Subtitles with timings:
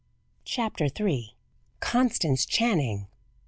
[0.45, 1.35] CHAPTER III.
[1.79, 3.05] CONSTANCE CHANNING.